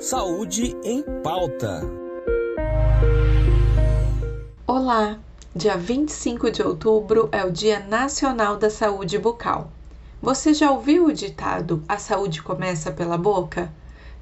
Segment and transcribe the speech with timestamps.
[0.00, 1.82] Saúde em Pauta.
[4.66, 5.18] Olá!
[5.54, 9.70] Dia 25 de outubro é o Dia Nacional da Saúde Bucal.
[10.22, 13.70] Você já ouviu o ditado A saúde começa pela boca?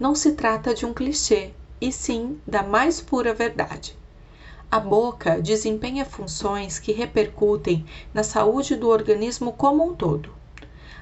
[0.00, 3.98] Não se trata de um clichê, e sim da mais pura verdade.
[4.70, 7.84] A boca desempenha funções que repercutem
[8.14, 10.36] na saúde do organismo como um todo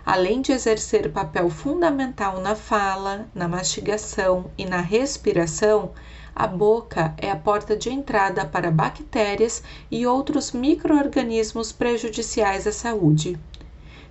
[0.05, 5.93] além de exercer papel fundamental na fala, na mastigação e na respiração,
[6.35, 13.39] a boca é a porta de entrada para bactérias e outros microorganismos prejudiciais à saúde.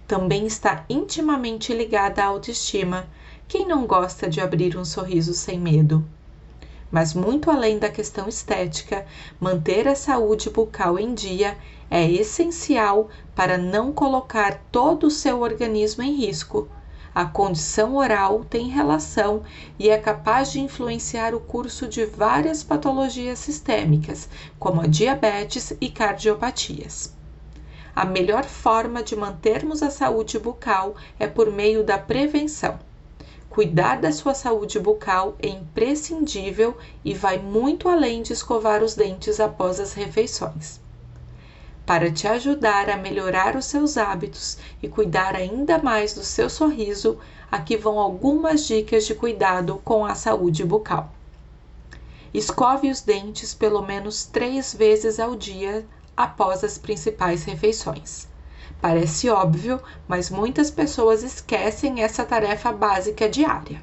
[0.07, 3.07] Também está intimamente ligada à autoestima.
[3.47, 6.03] Quem não gosta de abrir um sorriso sem medo?
[6.93, 9.03] Mas, muito além da questão estética,
[9.39, 11.57] manter a saúde bucal em dia
[11.89, 16.69] é essencial para não colocar todo o seu organismo em risco.
[17.15, 19.41] A condição oral tem relação
[19.79, 25.89] e é capaz de influenciar o curso de várias patologias sistêmicas, como a diabetes e
[25.89, 27.11] cardiopatias.
[27.95, 32.77] A melhor forma de mantermos a saúde bucal é por meio da prevenção.
[33.53, 39.39] Cuidar da sua saúde bucal é imprescindível e vai muito além de escovar os dentes
[39.39, 40.79] após as refeições.
[41.85, 47.19] Para te ajudar a melhorar os seus hábitos e cuidar ainda mais do seu sorriso,
[47.51, 51.13] aqui vão algumas dicas de cuidado com a saúde bucal.
[52.33, 55.85] Escove os dentes pelo menos três vezes ao dia
[56.17, 58.32] após as principais refeições.
[58.83, 63.81] Parece óbvio, mas muitas pessoas esquecem essa tarefa básica diária.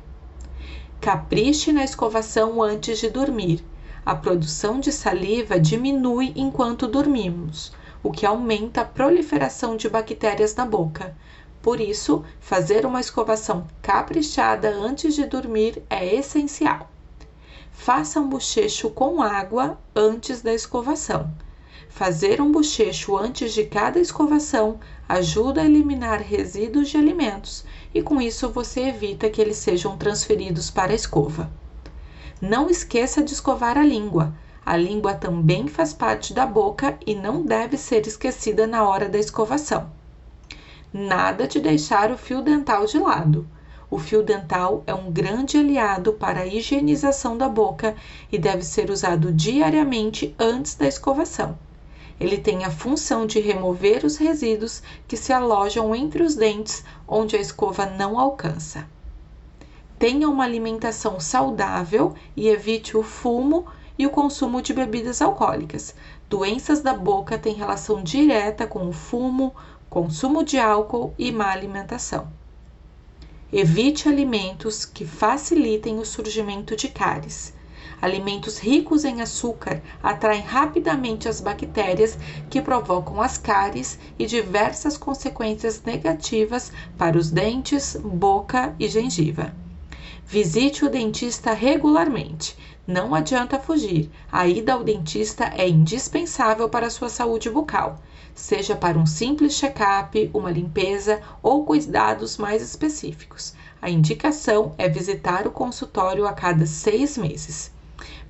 [1.01, 3.65] Capriche na escovação antes de dormir.
[4.05, 10.67] A produção de saliva diminui enquanto dormimos, o que aumenta a proliferação de bactérias na
[10.67, 11.17] boca.
[11.63, 16.91] Por isso, fazer uma escovação caprichada antes de dormir é essencial.
[17.73, 21.33] Faça um bochecho com água antes da escovação.
[21.91, 28.23] Fazer um bochecho antes de cada escovação ajuda a eliminar resíduos de alimentos e com
[28.23, 31.51] isso você evita que eles sejam transferidos para a escova.
[32.41, 34.33] Não esqueça de escovar a língua.
[34.65, 39.19] A língua também faz parte da boca e não deve ser esquecida na hora da
[39.19, 39.91] escovação.
[40.91, 43.47] Nada de deixar o fio dental de lado.
[43.91, 47.95] O fio dental é um grande aliado para a higienização da boca
[48.33, 51.59] e deve ser usado diariamente antes da escovação.
[52.21, 57.35] Ele tem a função de remover os resíduos que se alojam entre os dentes onde
[57.35, 58.87] a escova não alcança.
[59.99, 63.65] Tenha uma alimentação saudável e evite o fumo
[63.99, 65.95] e o consumo de bebidas alcoólicas.
[66.29, 69.55] Doenças da boca têm relação direta com o fumo,
[69.89, 72.29] consumo de álcool e má alimentação.
[73.53, 77.53] Evite alimentos que facilitem o surgimento de cáries.
[78.03, 82.17] Alimentos ricos em açúcar atraem rapidamente as bactérias
[82.49, 89.55] que provocam as cáries e diversas consequências negativas para os dentes, boca e gengiva.
[90.25, 92.57] Visite o dentista regularmente.
[92.87, 94.11] Não adianta fugir.
[94.33, 98.01] A ida ao dentista é indispensável para a sua saúde bucal,
[98.35, 103.55] seja para um simples check-up, uma limpeza ou cuidados mais específicos.
[103.83, 107.71] A indicação é visitar o consultório a cada seis meses.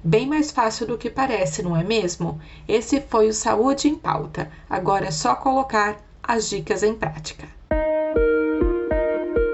[0.03, 2.41] Bem mais fácil do que parece, não é mesmo?
[2.67, 4.51] Esse foi o Saúde em Pauta.
[4.69, 7.47] Agora é só colocar as dicas em prática.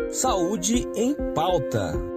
[0.08, 2.15] Saúde em Pauta.